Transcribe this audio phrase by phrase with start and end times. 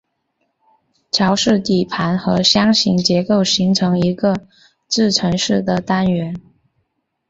[1.11, 4.47] 桥式底盘和箱形结构形成一个
[4.87, 6.41] 自承式的单元。